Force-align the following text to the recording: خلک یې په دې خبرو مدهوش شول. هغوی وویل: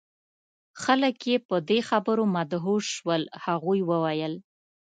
خلک 0.83 1.17
یې 1.29 1.37
په 1.47 1.55
دې 1.69 1.79
خبرو 1.89 2.23
مدهوش 2.35 2.85
شول. 2.95 3.23
هغوی 3.45 3.79
وویل: 3.89 4.33